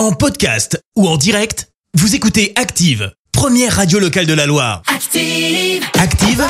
[0.00, 4.80] En podcast ou en direct, vous écoutez Active, première radio locale de la Loire.
[4.86, 5.84] Active.
[5.98, 6.42] Active,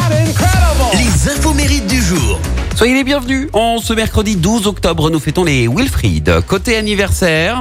[0.92, 2.38] les infos mérites du jour.
[2.76, 3.48] Soyez les bienvenus.
[3.52, 6.42] En ce mercredi 12 octobre, nous fêtons les Wilfried.
[6.46, 7.60] Côté anniversaire,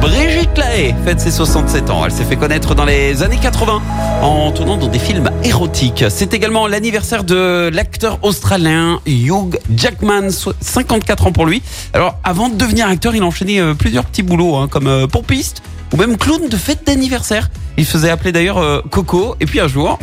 [0.00, 2.04] Brigitte Lahaye fête ses 67 ans.
[2.04, 3.82] Elle s'est fait connaître dans les années 80
[4.22, 6.04] en tournant dans des films érotiques.
[6.08, 11.62] C'est également l'anniversaire de l'acteur australien Hugh Jackman, so- 54 ans pour lui.
[11.92, 15.06] Alors, avant de devenir acteur, il a enchaîné euh, plusieurs petits boulots, hein, comme euh,
[15.06, 17.48] pompiste ou même clown de fête d'anniversaire.
[17.76, 19.36] Il faisait appeler d'ailleurs euh, Coco.
[19.40, 19.98] Et puis un jour,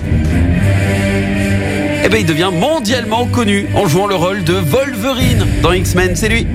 [2.03, 6.29] eh ben, il devient mondialement connu en jouant le rôle de Wolverine dans X-Men, c'est
[6.29, 6.47] lui.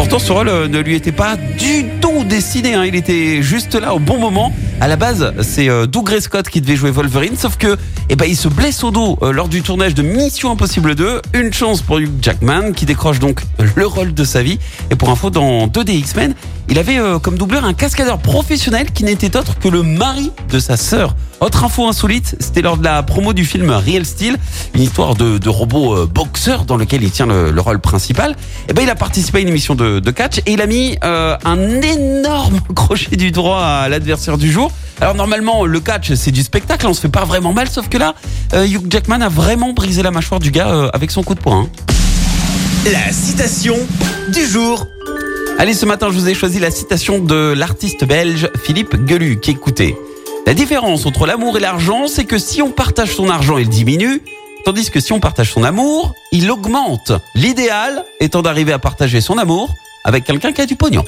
[0.00, 2.86] Pourtant, ce rôle euh, ne lui était pas du tout destiné, hein.
[2.86, 4.50] il était juste là au bon moment.
[4.80, 7.76] À la base, c'est euh, Doug Scott qui devait jouer Wolverine, sauf que,
[8.08, 11.20] eh ben, il se blesse au dos euh, lors du tournage de Mission Impossible 2.
[11.34, 13.42] Une chance pour Hugh Jackman, qui décroche donc
[13.76, 14.58] le rôle de sa vie.
[14.90, 16.34] Et pour info, dans 2D X-Men,
[16.70, 20.78] il avait comme doubleur un cascadeur professionnel qui n'était autre que le mari de sa
[20.78, 21.14] sœur.
[21.40, 24.36] Autre info insolite, c'était lors de la promo du film Real Steel,
[24.74, 28.36] une histoire de, de robot euh, boxeur dans lequel il tient le, le rôle principal.
[28.68, 30.98] Et ben il a participé à une émission de, de catch et il a mis
[31.02, 34.70] euh, un énorme crochet du droit à l'adversaire du jour.
[35.00, 37.96] Alors normalement le catch c'est du spectacle, on se fait pas vraiment mal, sauf que
[37.96, 38.14] là
[38.52, 41.40] euh, Hugh Jackman a vraiment brisé la mâchoire du gars euh, avec son coup de
[41.40, 41.62] poing.
[41.62, 41.68] hein.
[42.92, 43.76] La citation
[44.30, 44.86] du jour.
[45.58, 49.46] Allez, ce matin, je vous ai choisi la citation de l'artiste belge Philippe Geluc.
[49.48, 49.94] Écoutez,
[50.46, 54.22] la différence entre l'amour et l'argent, c'est que si on partage son argent, il diminue,
[54.64, 57.12] tandis que si on partage son amour, il augmente.
[57.34, 59.74] L'idéal étant d'arriver à partager son amour
[60.04, 61.04] avec quelqu'un qui a du pognon.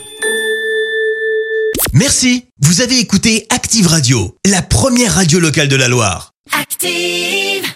[1.93, 6.33] Merci, vous avez écouté Active Radio, la première radio locale de la Loire.
[6.59, 7.73] Active.